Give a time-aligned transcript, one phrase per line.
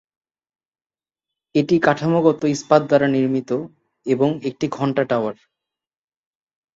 [1.55, 3.49] এটি কাঠামোগত ইস্পাত দ্বারা নির্মিত
[4.05, 5.35] এবং একটি ঘণ্টা টাওয়ার।